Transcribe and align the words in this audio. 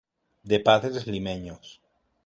De 0.51 0.59
padres 0.67 1.05
Limeños. 1.05 1.67